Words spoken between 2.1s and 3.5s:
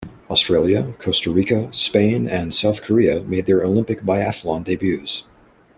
and South Korea made